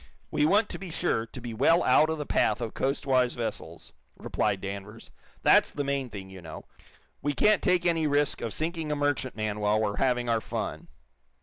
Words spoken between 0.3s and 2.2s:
"We want to be sure to be well out of